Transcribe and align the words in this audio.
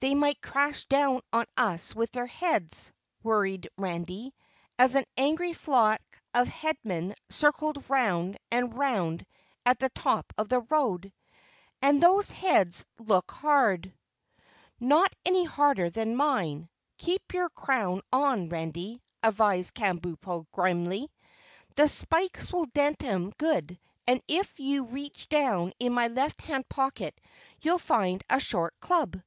"They 0.00 0.14
might 0.14 0.38
crash 0.42 0.84
down 0.84 1.22
on 1.32 1.46
us 1.56 1.94
with 1.94 2.10
their 2.10 2.26
heads," 2.26 2.92
worried 3.22 3.70
Randy, 3.78 4.34
as 4.78 4.96
an 4.96 5.06
angry 5.16 5.54
flock 5.54 6.02
of 6.34 6.46
Headmen 6.46 7.14
circled 7.30 7.82
round 7.88 8.36
and 8.50 8.76
round 8.76 9.24
at 9.64 9.78
the 9.78 9.88
top 9.88 10.30
of 10.36 10.50
the 10.50 10.60
road, 10.60 11.10
"and 11.80 12.02
those 12.02 12.30
heads 12.30 12.84
look 12.98 13.30
hard." 13.30 13.94
"Not 14.78 15.10
any 15.24 15.44
harder 15.44 15.88
than 15.88 16.16
mine. 16.16 16.68
Keep 16.98 17.32
your 17.32 17.48
crown 17.48 18.02
on, 18.12 18.50
Randy," 18.50 19.00
advised 19.22 19.72
Kabumpo 19.74 20.44
grimly, 20.52 21.10
"the 21.76 21.88
spikes 21.88 22.52
will 22.52 22.66
dent 22.66 23.02
'em 23.02 23.30
good, 23.38 23.80
and 24.06 24.20
if 24.28 24.60
you 24.60 24.84
reach 24.84 25.30
down 25.30 25.72
in 25.78 25.94
my 25.94 26.08
left 26.08 26.42
hand 26.42 26.68
pocket 26.68 27.18
you'll 27.62 27.78
find 27.78 28.22
a 28.28 28.38
short 28.38 28.74
club. 28.78 29.18